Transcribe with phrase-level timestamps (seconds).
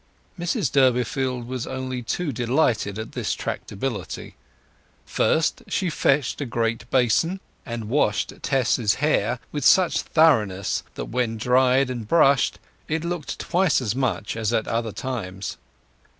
[0.39, 4.33] Mrs Durbeyfield was only too delighted at this tractability.
[5.05, 11.37] First she fetched a great basin, and washed Tess's hair with such thoroughness that when
[11.37, 15.57] dried and brushed it looked twice as much as at other times.